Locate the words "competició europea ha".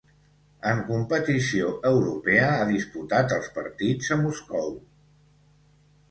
0.85-2.63